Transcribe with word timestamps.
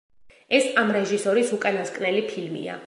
ეს 0.59 0.69
ამ 0.83 0.95
რეჟისორის 0.95 1.53
უკანასკნელი 1.59 2.27
ფილმია. 2.33 2.79